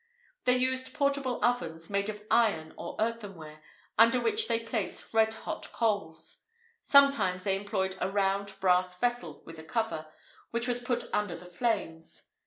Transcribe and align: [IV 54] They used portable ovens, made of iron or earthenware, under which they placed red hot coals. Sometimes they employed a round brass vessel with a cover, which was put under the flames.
[IV 0.01 0.45
54] 0.45 0.45
They 0.57 0.65
used 0.71 0.93
portable 0.95 1.39
ovens, 1.45 1.87
made 1.87 2.09
of 2.09 2.23
iron 2.31 2.73
or 2.75 2.95
earthenware, 2.99 3.61
under 3.99 4.19
which 4.19 4.47
they 4.47 4.59
placed 4.59 5.13
red 5.13 5.35
hot 5.35 5.71
coals. 5.73 6.39
Sometimes 6.81 7.43
they 7.43 7.55
employed 7.55 7.95
a 8.01 8.09
round 8.09 8.55
brass 8.59 8.99
vessel 8.99 9.43
with 9.45 9.59
a 9.59 9.63
cover, 9.63 10.07
which 10.49 10.67
was 10.67 10.79
put 10.79 11.07
under 11.13 11.35
the 11.35 11.45
flames. 11.45 12.31